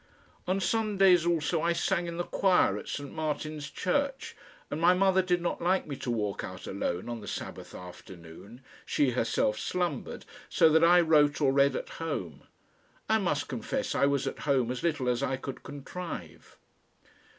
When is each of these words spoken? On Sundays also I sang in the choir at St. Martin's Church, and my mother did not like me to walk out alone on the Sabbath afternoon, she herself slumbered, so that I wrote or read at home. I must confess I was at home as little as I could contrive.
On 0.47 0.59
Sundays 0.59 1.27
also 1.27 1.61
I 1.61 1.73
sang 1.73 2.07
in 2.07 2.17
the 2.17 2.23
choir 2.23 2.75
at 2.79 2.87
St. 2.87 3.13
Martin's 3.13 3.69
Church, 3.69 4.35
and 4.71 4.81
my 4.81 4.95
mother 4.95 5.21
did 5.21 5.43
not 5.43 5.61
like 5.61 5.85
me 5.85 5.95
to 5.97 6.09
walk 6.09 6.43
out 6.43 6.65
alone 6.65 7.07
on 7.07 7.21
the 7.21 7.27
Sabbath 7.27 7.75
afternoon, 7.75 8.61
she 8.83 9.11
herself 9.11 9.59
slumbered, 9.59 10.25
so 10.49 10.69
that 10.69 10.83
I 10.83 11.01
wrote 11.01 11.39
or 11.39 11.53
read 11.53 11.75
at 11.75 11.89
home. 12.01 12.45
I 13.07 13.19
must 13.19 13.47
confess 13.47 13.93
I 13.93 14.07
was 14.07 14.25
at 14.25 14.39
home 14.39 14.71
as 14.71 14.81
little 14.81 15.07
as 15.07 15.21
I 15.21 15.37
could 15.37 15.61
contrive. 15.61 16.57